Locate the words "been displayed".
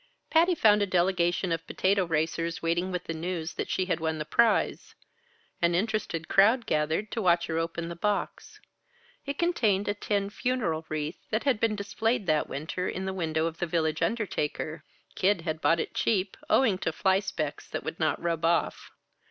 11.59-12.25